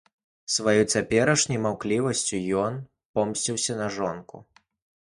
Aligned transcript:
Сваёй 0.53 0.81
цяперашняй 0.93 1.59
маўклівасцю 1.67 2.41
ён 2.65 2.73
помсціўся 3.19 3.79
на 3.85 3.97
жонку. 4.01 4.47